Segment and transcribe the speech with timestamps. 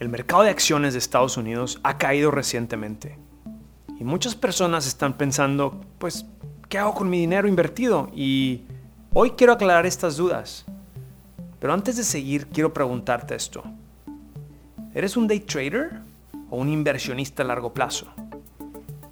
[0.00, 3.18] El mercado de acciones de Estados Unidos ha caído recientemente.
[3.98, 6.24] Y muchas personas están pensando, pues,
[6.70, 8.08] ¿qué hago con mi dinero invertido?
[8.14, 8.62] Y
[9.12, 10.64] hoy quiero aclarar estas dudas.
[11.58, 13.62] Pero antes de seguir, quiero preguntarte esto.
[14.94, 16.00] ¿Eres un day trader
[16.48, 18.06] o un inversionista a largo plazo?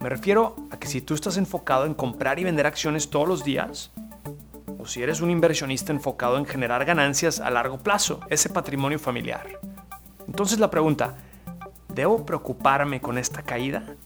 [0.00, 3.42] Me refiero a que si tú estás enfocado en comprar y vender acciones todos los
[3.42, 3.90] días,
[4.78, 9.63] o si eres un inversionista enfocado en generar ganancias a largo plazo, ese patrimonio familiar.
[10.26, 11.16] Entonces la pregunta,
[11.88, 13.96] ¿debo preocuparme con esta caída?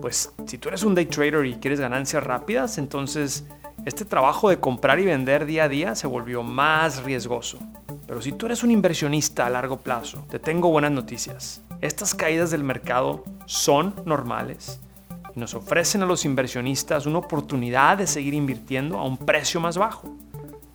[0.00, 3.44] Pues si tú eres un day trader y quieres ganancias rápidas, entonces
[3.84, 7.58] este trabajo de comprar y vender día a día se volvió más riesgoso.
[8.06, 11.62] Pero si tú eres un inversionista a largo plazo, te tengo buenas noticias.
[11.80, 14.80] Estas caídas del mercado son normales
[15.34, 19.76] y nos ofrecen a los inversionistas una oportunidad de seguir invirtiendo a un precio más
[19.76, 20.16] bajo.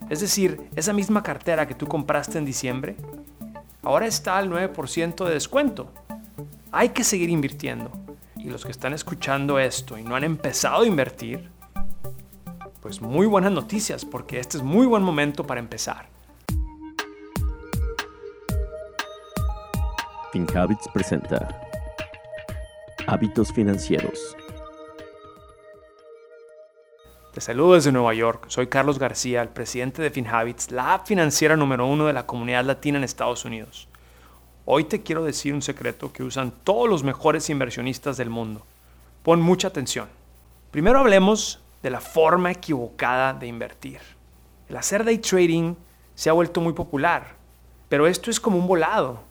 [0.09, 2.97] Es decir, esa misma cartera que tú compraste en diciembre
[3.83, 5.91] ahora está al 9% de descuento.
[6.71, 7.91] Hay que seguir invirtiendo.
[8.37, 11.49] Y los que están escuchando esto y no han empezado a invertir,
[12.81, 16.09] pues muy buenas noticias porque este es muy buen momento para empezar.
[20.31, 21.47] FinHabits presenta
[23.05, 24.35] Hábitos Financieros.
[27.43, 28.45] Te desde Nueva York.
[28.49, 32.63] Soy Carlos García, el presidente de FinHabits, la app financiera número uno de la comunidad
[32.63, 33.87] latina en Estados Unidos.
[34.65, 38.61] Hoy te quiero decir un secreto que usan todos los mejores inversionistas del mundo.
[39.23, 40.07] Pon mucha atención.
[40.69, 43.99] Primero hablemos de la forma equivocada de invertir.
[44.69, 45.73] El hacer day trading
[46.13, 47.35] se ha vuelto muy popular,
[47.89, 49.23] pero esto es como un volado.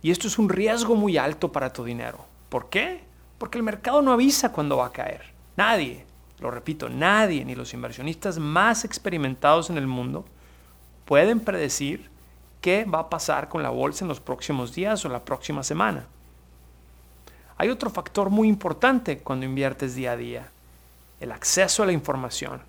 [0.00, 2.24] Y esto es un riesgo muy alto para tu dinero.
[2.48, 3.04] ¿Por qué?
[3.36, 5.34] Porque el mercado no avisa cuándo va a caer.
[5.54, 6.06] Nadie,
[6.42, 10.24] lo repito, nadie, ni los inversionistas más experimentados en el mundo,
[11.04, 12.10] pueden predecir
[12.60, 16.06] qué va a pasar con la bolsa en los próximos días o la próxima semana.
[17.56, 20.50] Hay otro factor muy importante cuando inviertes día a día,
[21.20, 22.60] el acceso a la información.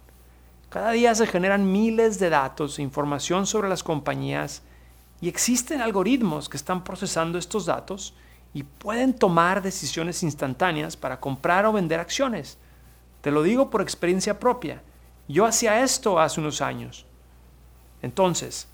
[0.70, 4.64] Cada día se generan miles de datos e información sobre las compañías
[5.22, 8.14] y existen algoritmos que están procesando estos datos
[8.54, 12.58] y pueden tomar decisiones instantáneas para comprar o vender acciones.
[13.24, 14.82] Te lo digo por experiencia propia.
[15.30, 17.06] Yo hacía esto hace unos años.
[18.02, 18.68] Entonces,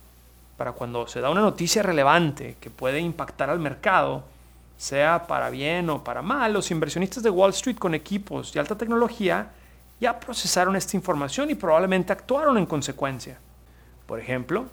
[0.58, 4.24] para cuando se da una noticia relevante que puede impactar al mercado,
[4.76, 8.76] sea para bien o para mal, los inversionistas de Wall Street con equipos de alta
[8.76, 9.52] tecnología
[10.02, 13.38] ya procesaron esta información y probablemente actuaron en consecuencia.
[14.08, 14.66] Por ejemplo,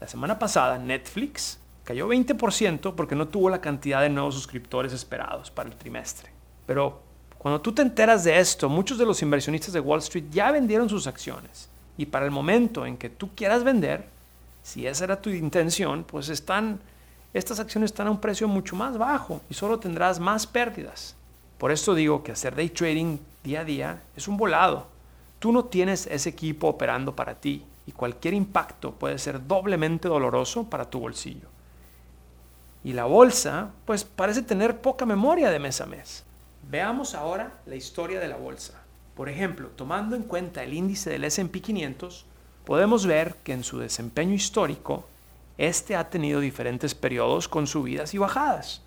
[0.00, 5.50] la semana pasada Netflix cayó 20% porque no tuvo la cantidad de nuevos suscriptores esperados
[5.50, 6.30] para el trimestre.
[6.66, 7.02] Pero
[7.44, 10.88] cuando tú te enteras de esto, muchos de los inversionistas de Wall Street ya vendieron
[10.88, 11.68] sus acciones.
[11.98, 14.06] Y para el momento en que tú quieras vender,
[14.62, 16.80] si esa era tu intención, pues están,
[17.34, 21.16] estas acciones están a un precio mucho más bajo y solo tendrás más pérdidas.
[21.58, 24.86] Por eso digo que hacer day trading día a día es un volado.
[25.38, 30.64] Tú no tienes ese equipo operando para ti y cualquier impacto puede ser doblemente doloroso
[30.64, 31.48] para tu bolsillo.
[32.84, 36.24] Y la bolsa, pues parece tener poca memoria de mes a mes.
[36.70, 38.82] Veamos ahora la historia de la bolsa.
[39.14, 42.26] Por ejemplo, tomando en cuenta el índice del SP 500,
[42.64, 45.06] podemos ver que en su desempeño histórico,
[45.58, 48.82] este ha tenido diferentes periodos con subidas y bajadas.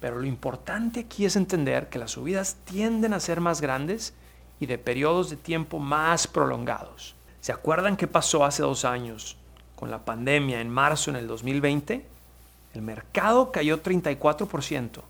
[0.00, 4.14] Pero lo importante aquí es entender que las subidas tienden a ser más grandes
[4.58, 7.14] y de periodos de tiempo más prolongados.
[7.40, 9.36] ¿Se acuerdan qué pasó hace dos años
[9.76, 12.04] con la pandemia en marzo en el 2020?
[12.74, 15.02] El mercado cayó 34%,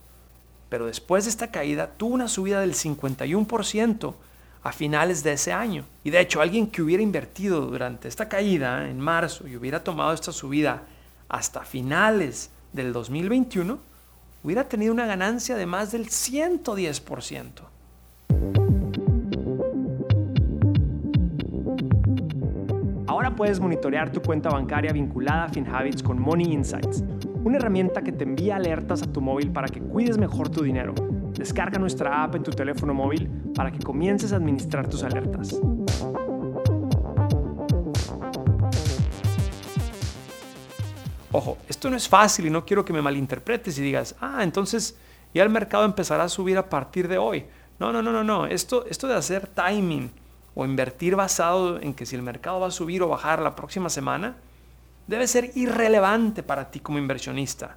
[0.73, 4.15] pero después de esta caída tuvo una subida del 51%
[4.63, 5.85] a finales de ese año.
[6.03, 10.15] Y de hecho, alguien que hubiera invertido durante esta caída en marzo y hubiera tomado
[10.15, 10.85] esta subida
[11.29, 13.79] hasta finales del 2021,
[14.43, 17.45] hubiera tenido una ganancia de más del 110%.
[23.09, 27.05] Ahora puedes monitorear tu cuenta bancaria vinculada a FinHabits con Money Insights,
[27.45, 30.95] una herramienta que te envía alertas a tu móvil para que cuides mejor tu dinero
[31.35, 35.59] Descarga nuestra app en tu teléfono móvil para que comiences a administrar tus alertas.
[41.33, 44.99] Ojo, esto no es fácil y no quiero que me malinterpretes y digas, ah, entonces
[45.33, 47.47] ya el mercado empezará a subir a partir de hoy.
[47.79, 48.47] No, no, no, no, no.
[48.47, 50.11] Esto, esto de hacer timing
[50.55, 53.89] o invertir basado en que si el mercado va a subir o bajar la próxima
[53.89, 54.37] semana,
[55.07, 57.77] debe ser irrelevante para ti como inversionista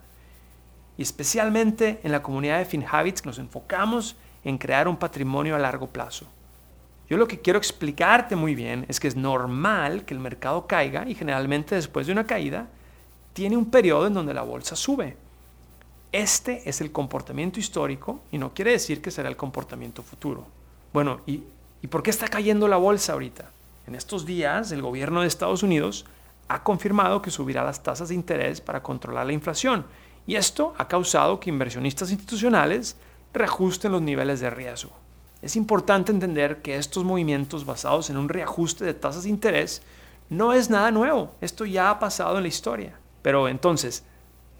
[0.98, 5.88] y especialmente en la comunidad de FinHabits nos enfocamos en crear un patrimonio a largo
[5.88, 6.26] plazo.
[7.10, 11.08] Yo lo que quiero explicarte muy bien es que es normal que el mercado caiga
[11.08, 12.68] y generalmente después de una caída
[13.34, 15.18] tiene un periodo en donde la bolsa sube.
[16.12, 20.48] Este es el comportamiento histórico y no quiere decir que será el comportamiento futuro.
[20.94, 21.44] Bueno, ¿y,
[21.82, 23.52] ¿y por qué está cayendo la bolsa ahorita?
[23.86, 26.06] En estos días, el gobierno de Estados Unidos
[26.48, 29.86] ha confirmado que subirá las tasas de interés para controlar la inflación
[30.28, 32.98] y esto ha causado que inversionistas institucionales
[33.34, 34.92] reajusten los niveles de riesgo.
[35.42, 39.82] Es importante entender que estos movimientos basados en un reajuste de tasas de interés
[40.30, 42.98] no es nada nuevo, esto ya ha pasado en la historia.
[43.22, 44.04] Pero entonces,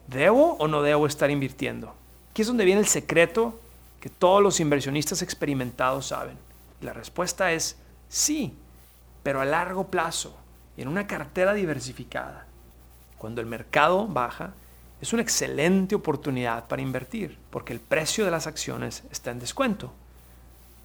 [0.08, 1.94] ¿debo o no debo estar invirtiendo?
[2.32, 3.60] Aquí es donde viene el secreto
[4.00, 6.38] que todos los inversionistas experimentados saben.
[6.82, 7.78] La respuesta es
[8.10, 8.54] sí,
[9.24, 10.36] pero a largo plazo
[10.82, 12.46] en una cartera diversificada.
[13.18, 14.54] Cuando el mercado baja,
[15.02, 19.92] es una excelente oportunidad para invertir, porque el precio de las acciones está en descuento.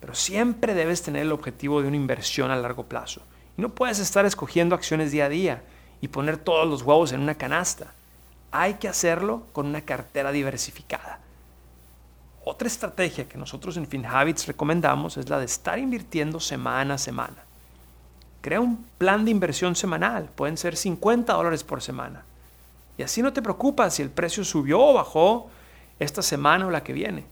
[0.01, 3.23] Pero siempre debes tener el objetivo de una inversión a largo plazo.
[3.57, 5.63] Y no puedes estar escogiendo acciones día a día
[6.01, 7.93] y poner todos los huevos en una canasta.
[8.51, 11.21] Hay que hacerlo con una cartera diversificada.
[12.45, 17.45] Otra estrategia que nosotros en FinHabits recomendamos es la de estar invirtiendo semana a semana.
[18.41, 22.25] Crea un plan de inversión semanal, pueden ser 50 dólares por semana.
[22.97, 25.51] Y así no te preocupas si el precio subió o bajó
[25.99, 27.25] esta semana o la que viene,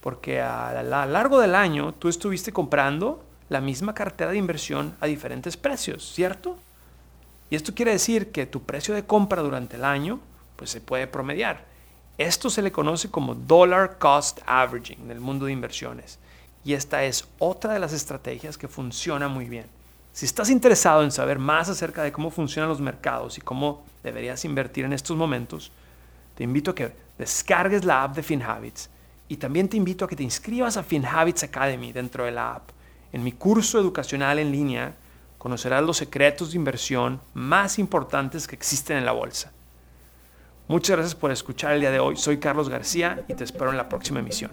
[0.00, 5.06] porque a lo largo del año tú estuviste comprando la misma cartera de inversión a
[5.06, 6.56] diferentes precios, ¿cierto?
[7.50, 10.20] Y esto quiere decir que tu precio de compra durante el año
[10.56, 11.64] pues se puede promediar.
[12.16, 16.18] Esto se le conoce como dollar cost averaging en el mundo de inversiones.
[16.64, 19.66] Y esta es otra de las estrategias que funciona muy bien.
[20.14, 24.44] Si estás interesado en saber más acerca de cómo funcionan los mercados y cómo deberías
[24.44, 25.72] invertir en estos momentos,
[26.36, 28.90] te invito a que descargues la app de FinHabits
[29.26, 32.70] y también te invito a que te inscribas a FinHabits Academy dentro de la app.
[33.12, 34.94] En mi curso educacional en línea
[35.36, 39.50] conocerás los secretos de inversión más importantes que existen en la bolsa.
[40.68, 42.16] Muchas gracias por escuchar el día de hoy.
[42.16, 44.52] Soy Carlos García y te espero en la próxima emisión.